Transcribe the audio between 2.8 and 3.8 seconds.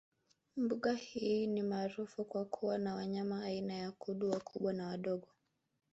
wanyama aina